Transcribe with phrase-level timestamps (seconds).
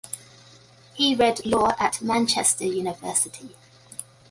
[0.95, 3.55] He read law at Manchester University.